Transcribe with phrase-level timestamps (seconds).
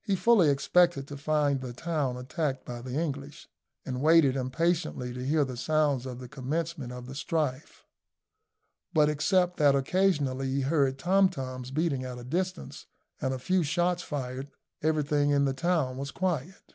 [0.00, 3.48] He fully expected to find the town attacked by the English,
[3.84, 7.84] and waited impatiently to hear the sounds of the commencement of the strife;
[8.94, 12.86] but, except that occasionally he heard tom toms beating at a distance,
[13.20, 14.52] and a few shots fired,
[14.84, 16.74] everything in the town was quiet.